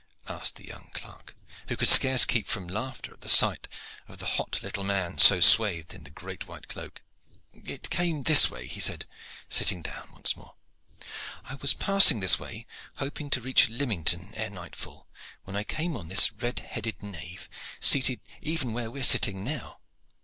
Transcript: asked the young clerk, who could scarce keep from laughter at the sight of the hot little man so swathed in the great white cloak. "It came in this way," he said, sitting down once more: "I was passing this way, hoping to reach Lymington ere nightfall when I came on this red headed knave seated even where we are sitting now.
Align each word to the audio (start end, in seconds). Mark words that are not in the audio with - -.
asked 0.27 0.55
the 0.55 0.65
young 0.65 0.89
clerk, 0.95 1.35
who 1.67 1.77
could 1.77 1.87
scarce 1.87 2.25
keep 2.25 2.47
from 2.47 2.65
laughter 2.67 3.13
at 3.13 3.21
the 3.21 3.29
sight 3.29 3.67
of 4.07 4.17
the 4.17 4.25
hot 4.25 4.63
little 4.63 4.83
man 4.83 5.19
so 5.19 5.39
swathed 5.39 5.93
in 5.93 6.05
the 6.05 6.09
great 6.09 6.47
white 6.47 6.67
cloak. 6.67 7.03
"It 7.53 7.91
came 7.91 8.15
in 8.17 8.23
this 8.23 8.49
way," 8.49 8.65
he 8.65 8.79
said, 8.79 9.05
sitting 9.47 9.83
down 9.83 10.09
once 10.11 10.35
more: 10.35 10.55
"I 11.43 11.53
was 11.53 11.75
passing 11.75 12.19
this 12.19 12.39
way, 12.39 12.65
hoping 12.95 13.29
to 13.29 13.41
reach 13.41 13.69
Lymington 13.69 14.31
ere 14.33 14.49
nightfall 14.49 15.07
when 15.43 15.55
I 15.55 15.63
came 15.63 15.95
on 15.95 16.07
this 16.07 16.31
red 16.31 16.57
headed 16.57 17.03
knave 17.03 17.47
seated 17.79 18.21
even 18.41 18.73
where 18.73 18.89
we 18.89 19.01
are 19.01 19.03
sitting 19.03 19.43
now. 19.43 19.79